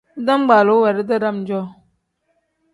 Bitangbaluu 0.19 0.77
we 0.83 0.89
dedee 0.97 1.19
dam-jo. 1.23 1.61